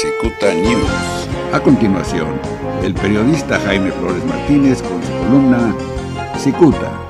[0.00, 1.28] Cicuta News.
[1.52, 2.40] A continuación,
[2.84, 5.74] el periodista Jaime Flores Martínez con su columna
[6.38, 7.04] Cicuta.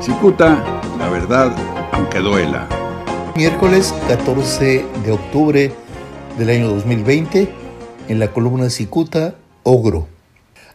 [0.00, 1.52] Cicuta, la verdad,
[1.90, 2.68] aunque duela.
[3.34, 5.72] Miércoles 14 de octubre
[6.38, 7.52] del año 2020,
[8.06, 9.34] en la columna Cicuta,
[9.64, 10.06] Ogro.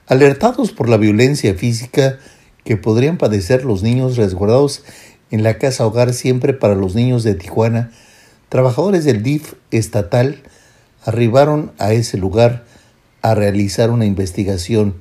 [0.08, 2.18] Alertados por la violencia física
[2.66, 4.84] que podrían padecer los niños resguardados
[5.32, 7.92] en la casa hogar siempre para los niños de Tijuana,
[8.50, 10.44] trabajadores del DIF estatal
[11.08, 12.66] arribaron a ese lugar
[13.22, 14.96] a realizar una investigación.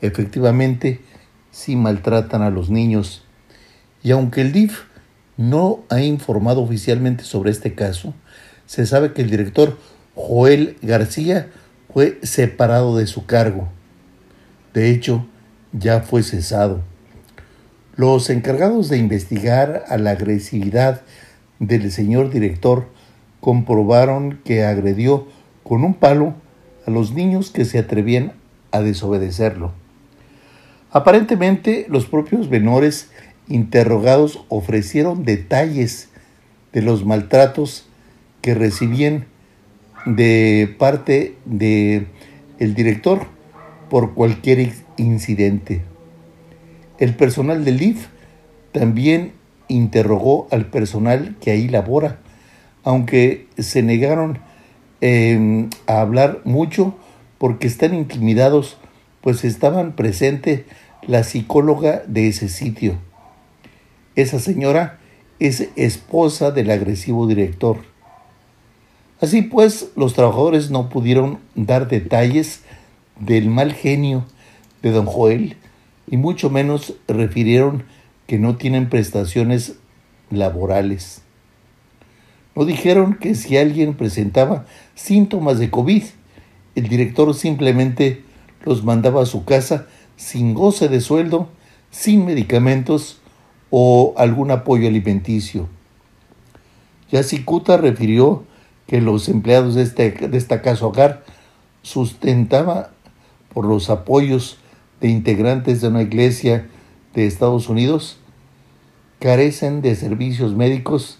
[0.00, 1.00] Efectivamente,
[1.50, 3.24] sí maltratan a los niños.
[4.04, 4.82] Y aunque el DIF
[5.36, 8.14] no ha informado oficialmente sobre este caso,
[8.66, 9.76] se sabe que el director
[10.14, 11.50] Joel García
[11.92, 13.68] fue separado de su cargo.
[14.74, 15.26] De hecho,
[15.72, 16.82] ya fue cesado.
[17.96, 21.02] Los encargados de investigar a la agresividad
[21.58, 22.94] del señor director
[23.46, 25.28] comprobaron que agredió
[25.62, 26.34] con un palo
[26.84, 28.32] a los niños que se atrevían
[28.72, 29.70] a desobedecerlo.
[30.90, 33.12] Aparentemente, los propios menores
[33.46, 36.08] interrogados ofrecieron detalles
[36.72, 37.86] de los maltratos
[38.40, 39.26] que recibían
[40.06, 42.08] de parte de
[42.58, 43.28] el director
[43.88, 45.82] por cualquier incidente.
[46.98, 48.08] El personal del IF
[48.72, 49.34] también
[49.68, 52.18] interrogó al personal que ahí labora,
[52.86, 54.38] aunque se negaron
[55.00, 56.94] em, a hablar mucho
[57.36, 58.78] porque están intimidados,
[59.22, 60.66] pues estaban presente
[61.02, 62.96] la psicóloga de ese sitio.
[64.14, 65.00] Esa señora
[65.40, 67.78] es esposa del agresivo director.
[69.20, 72.60] Así pues, los trabajadores no pudieron dar detalles
[73.18, 74.26] del mal genio
[74.82, 75.56] de don Joel
[76.08, 77.82] y mucho menos refirieron
[78.28, 79.74] que no tienen prestaciones
[80.30, 81.25] laborales.
[82.56, 86.02] No dijeron que si alguien presentaba síntomas de COVID,
[86.74, 88.24] el director simplemente
[88.64, 91.50] los mandaba a su casa sin goce de sueldo,
[91.90, 93.20] sin medicamentos
[93.68, 95.68] o algún apoyo alimenticio.
[97.12, 98.44] Yasicuta refirió
[98.86, 101.24] que los empleados de, este, de esta casa hogar
[101.82, 102.90] sustentaba
[103.52, 104.58] por los apoyos
[105.02, 106.66] de integrantes de una iglesia
[107.14, 108.18] de Estados Unidos
[109.18, 111.18] carecen de servicios médicos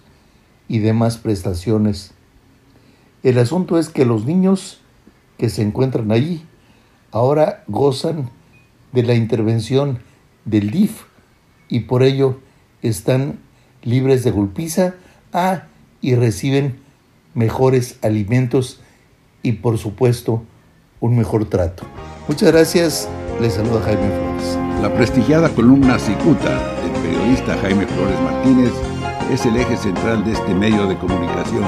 [0.69, 2.13] y demás prestaciones.
[3.23, 4.81] El asunto es que los niños
[5.39, 6.45] que se encuentran allí
[7.13, 8.31] ahora gozan
[8.93, 9.99] de la intervención
[10.45, 11.03] del DIF
[11.69, 12.41] y por ello
[12.83, 13.39] están
[13.83, 14.95] libres de golpiza
[15.33, 15.65] ah,
[16.01, 16.81] y reciben
[17.35, 18.81] mejores alimentos
[19.43, 20.43] y por supuesto
[21.01, 21.85] un mejor trato.
[22.29, 23.09] Muchas gracias,
[23.41, 24.59] les saluda Jaime Flores.
[24.83, 28.96] La prestigiada columna Cicuta del periodista Jaime Flores Martínez
[29.31, 31.65] es el eje central de este medio de comunicación.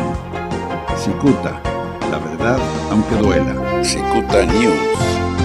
[0.96, 1.60] Cicuta,
[2.10, 2.58] la verdad
[2.90, 3.84] aunque duela.
[3.84, 5.37] Cicuta News.